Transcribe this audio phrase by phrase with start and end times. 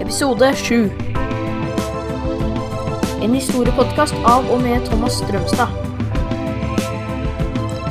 [0.00, 0.90] episode 7.
[3.22, 5.72] En historiepodkast av og med Thomas Strømstad.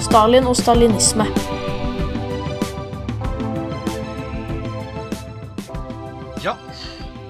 [0.05, 1.25] Stalin og stalinisme.
[6.45, 6.53] Ja,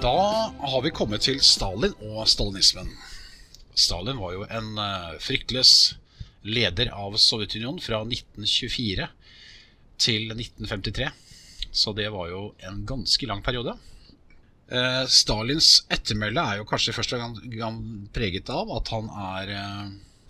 [0.04, 0.18] da
[0.60, 2.92] har vi kommet til Stalin og stalinismen.
[3.76, 5.96] Stalin var jo en uh, fryktløs
[6.44, 9.08] leder av Sovjetunionen fra 1924
[10.04, 11.12] til 1953.
[11.72, 13.80] Så det var jo en ganske lang periode.
[14.66, 19.90] Eh, Stalins ettermæle er jo kanskje først og fremst preget av at han er eh,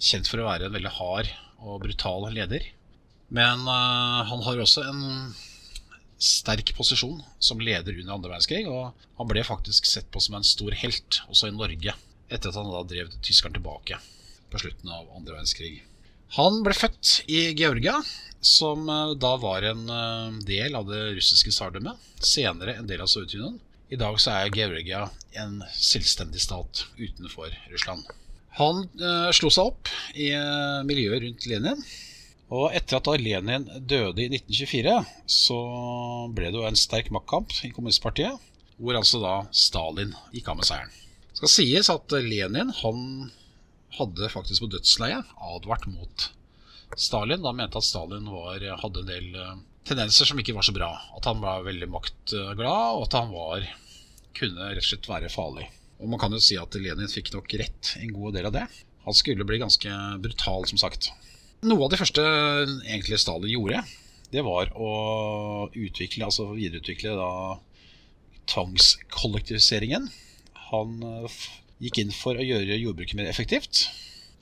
[0.09, 1.29] kjent for å være en veldig hard
[1.63, 2.65] og brutal leder.
[3.31, 5.05] Men eh, han har også en
[6.19, 10.47] sterk posisjon som leder under andre verdenskrig, og han ble faktisk sett på som en
[10.47, 11.95] stor helt også i Norge
[12.27, 13.99] etter at han da drev tyskeren tilbake
[14.51, 15.77] på slutten av andre verdenskrig.
[16.35, 17.99] Han ble født i Georgia,
[18.43, 18.89] som
[19.21, 19.85] da var en
[20.43, 22.01] del av det russiske tsardømmet.
[22.19, 23.61] Senere en del av Sovjetunionen.
[23.93, 25.03] I dag så er Georgia
[25.37, 28.05] en selvstendig stat utenfor Russland.
[28.57, 31.83] Han eh, slo seg opp i eh, miljøet rundt Lenin.
[32.55, 34.95] Og etter at Lenin døde i 1924,
[35.29, 35.59] så
[36.33, 38.41] ble det jo en sterk maktkamp i kommunistpartiet,
[38.77, 40.93] hvor altså da Stalin gikk av med seieren.
[41.29, 42.99] Det skal sies at Lenin han
[43.99, 46.29] hadde faktisk på dødsleiet advart mot
[46.97, 47.43] Stalin.
[47.45, 49.55] Da mente at Stalin var, hadde en del uh,
[49.87, 50.91] tendenser som ikke var så bra.
[51.17, 53.67] At han var veldig maktglad, og at han var,
[54.35, 55.67] kunne rett og slett være farlig.
[56.01, 58.65] Og man kan jo si at Lenin fikk nok rett en god del av det.
[59.05, 61.11] Han skulle bli ganske brutal, som sagt.
[61.65, 63.83] Noe av det første egentlig Stalin gjorde,
[64.33, 64.89] det var å
[65.71, 67.29] utvikle, altså videreutvikle da
[68.51, 70.09] tvangskollektiviseringen.
[70.71, 71.37] Han uh,
[71.81, 73.85] gikk inn for å gjøre jordbruket mer effektivt.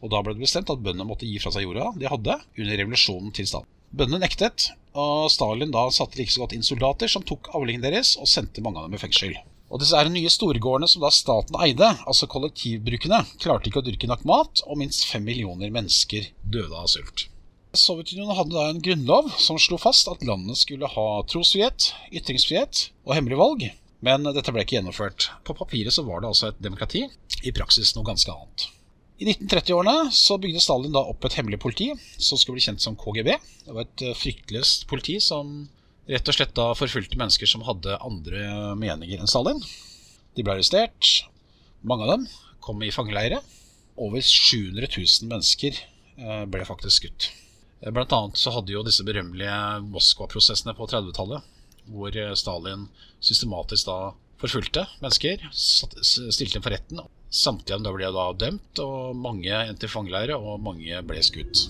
[0.03, 2.79] Og da ble det bestemt at bøndene måtte gi fra seg jorda de hadde under
[2.81, 3.69] revolusjonen til Stalin.
[3.93, 8.15] Bøndene nektet, og Stalin da satte like så godt inn soldater som tok avlingen deres
[8.19, 9.35] og sendte mange av dem i fengsel.
[9.73, 14.09] Og disse er nye storgårdene som da staten eide, altså kollektivbrukene, klarte ikke å dyrke
[14.09, 17.25] nok mat, og minst fem millioner mennesker døde av sult.
[17.73, 23.15] Sovjetunionen hadde da en grunnlov som slo fast at landet skulle ha trosfrihet, ytringsfrihet og
[23.17, 23.65] hemmelig valg,
[24.05, 25.31] men dette ble ikke gjennomført.
[25.47, 27.07] På papiret så var det altså et demokrati,
[27.41, 28.69] i praksis noe ganske annet.
[29.21, 32.97] I 1930-årene så bygde Stalin da opp et hemmelig politi som skulle bli kjent som
[32.97, 33.29] KGB.
[33.67, 35.67] Det var et eh, fryktløst politi som
[36.09, 39.61] rett og slett da forfulgte mennesker som hadde andre meninger enn Stalin.
[40.33, 41.27] De ble arrestert.
[41.85, 42.25] Mange av dem
[42.63, 43.43] kom i fangeleire.
[44.01, 47.29] Over 700 000 mennesker eh, ble faktisk skutt.
[47.83, 49.61] Eh, blant annet så hadde jo disse berømmelige
[49.93, 51.45] Moskva-prosessene på 30-tallet,
[51.93, 52.89] hvor Stalin
[53.21, 53.99] systematisk da
[54.41, 59.87] forfulgte mennesker, stilte dem for retten Samtlige av dem ble da dømt, og mange endte
[59.87, 61.63] i fangeleire, og mange ble skutt.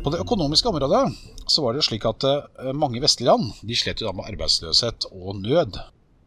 [0.00, 1.02] På det økonomiske området
[1.48, 5.08] så var det slik at eh, mange vestlige land de slet jo da med arbeidsløshet
[5.08, 5.80] og nød.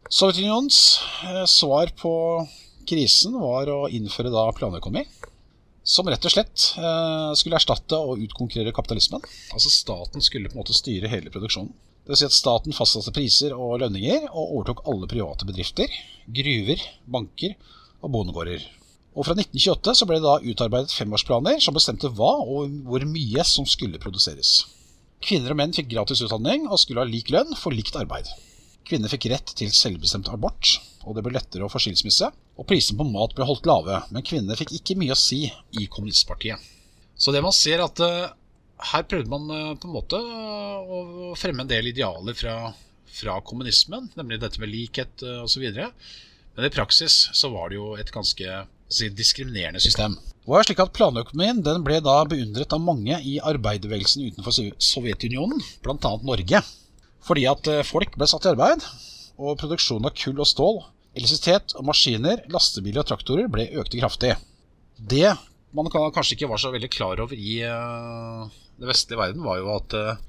[0.09, 0.79] Sovjetunionens
[1.29, 2.13] eh, svar på
[2.87, 5.05] Krisen var å innføre da planøkonomi.
[5.83, 9.23] Som rett og slett eh, skulle erstatte og utkonkurrere kapitalismen.
[9.51, 11.73] Altså Staten skulle på en måte styre hele produksjonen.
[12.03, 15.91] Det vil si at Staten fastsatte priser og lønninger og overtok alle private bedrifter,
[16.27, 17.55] gruver, banker
[18.03, 18.63] og bondegårder.
[19.13, 23.45] Og Fra 1928 så ble det da utarbeidet femårsplaner som bestemte hva og hvor mye
[23.47, 24.63] som skulle produseres.
[25.23, 28.27] Kvinner og menn fikk gratis utdanning og skulle ha lik lønn for likt arbeid.
[28.87, 32.29] Kvinner fikk rett til selvbestemt abort, og det ble lettere å få skilsmisse.
[32.57, 35.87] Og prisene på mat ble holdt lave, men kvinner fikk ikke mye å si i
[35.91, 36.71] kommunistpartiet.
[37.15, 38.31] Så det man ser at uh,
[38.93, 40.93] her prøvde man uh, på en måte uh,
[41.31, 42.55] å fremme en del idealer fra,
[43.19, 45.65] fra kommunismen, nemlig dette med likhet osv.
[46.53, 50.17] Men i praksis så var det jo et ganske si, diskriminerende system.
[50.43, 55.61] Det var slik at Planøkonomien den ble da beundret av mange i arbeiderbevegelsen utenfor Sovjetunionen,
[55.85, 56.13] bl.a.
[56.27, 56.61] Norge.
[57.23, 58.83] Fordi at eh, folk ble satt i arbeid,
[59.39, 60.83] og produksjonen av kull og stål,
[61.13, 64.35] elektrisitet og maskiner, lastebiler og traktorer ble økte kraftig.
[64.97, 65.29] Det
[65.73, 68.45] man kanskje ikke var så veldig klar over i uh,
[68.77, 70.21] den vestlige verden, var jo at uh,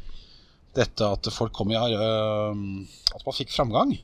[0.76, 2.56] dette at folk kom i uh,
[3.14, 3.94] At man fikk framgang,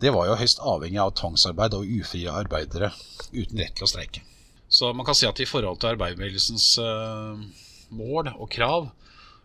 [0.00, 2.90] det var jo høyst avhengig av tvangsarbeid og ufrie arbeidere
[3.32, 4.24] uten rett til å streike.
[4.68, 6.66] Så man kan si at i forhold til arbeiderbevegelsens
[7.94, 8.88] mål og krav,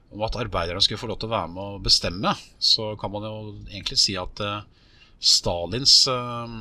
[0.10, 3.26] om at arbeiderne skulle få lov til å være med og bestemme, så kan man
[3.28, 3.34] jo
[3.70, 4.62] egentlig si at eh,
[5.20, 6.56] Stalins eh,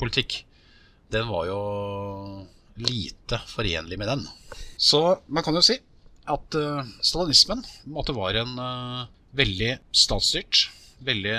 [0.00, 0.40] politikk,
[1.12, 1.58] den var jo
[2.80, 4.24] lite forenlig med den.
[4.80, 5.76] Så man kan jo si
[6.30, 8.56] at eh, stalinismen på en måte var en
[9.34, 10.68] veldig statsstyrt,
[11.04, 11.36] veldig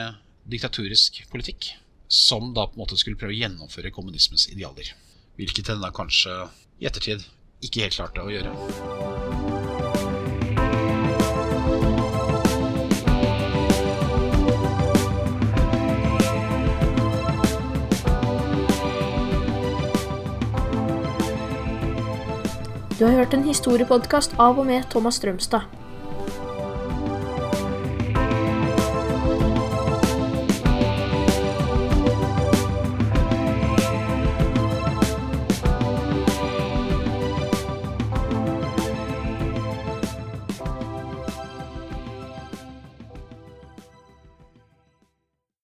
[0.51, 1.71] diktaturisk politikk,
[2.11, 4.93] som da på en måte skulle prøve å gjennomføre kommunismens idealer.
[5.39, 6.45] Hvilket den da kanskje
[6.79, 7.25] i ettertid
[7.65, 8.94] ikke helt klarte å gjøre.
[22.95, 25.65] Du har hørt en historiepodkast av og med Thomas Strømstad.